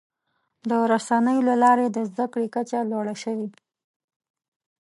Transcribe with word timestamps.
د 0.69 0.71
رسنیو 0.91 1.45
له 1.49 1.55
لارې 1.63 1.85
د 1.89 1.97
زدهکړې 2.09 2.47
کچه 2.55 2.79
لوړه 2.91 3.15
شوې. 3.23 3.47